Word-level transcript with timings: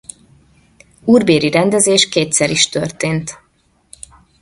Úrbéri 1.03 1.49
rendezés 1.49 2.09
kétszer 2.09 2.49
is 2.49 2.69
történt. 2.69 3.39